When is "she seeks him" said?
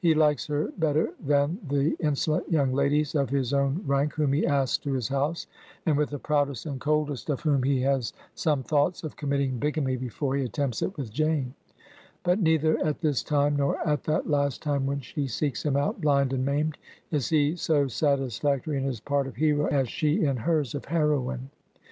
14.98-15.76